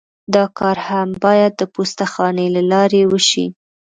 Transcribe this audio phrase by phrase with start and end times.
[0.33, 3.45] دا کار هم باید د پوسته خانې له لارې وشي